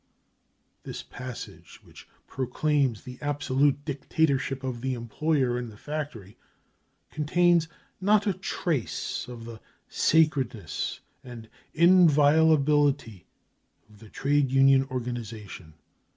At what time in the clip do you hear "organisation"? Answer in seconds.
14.89-15.75